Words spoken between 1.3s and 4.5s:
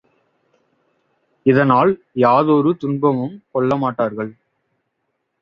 இதனால் யாதொரு துன்பமும் கொள்ளமாட்டார்கள்.